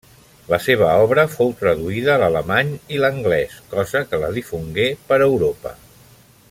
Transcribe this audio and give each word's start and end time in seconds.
La 0.51 0.57
seva 0.67 0.87
obra 1.01 1.25
fou 1.33 1.51
traduïda 1.59 2.09
a 2.15 2.17
l'alemany 2.23 2.73
i 2.97 3.03
l'anglès, 3.03 3.55
cosa 3.75 4.05
que 4.11 4.23
la 4.25 4.35
difongué 4.39 4.89
per 5.13 5.25
Europa. 5.31 5.79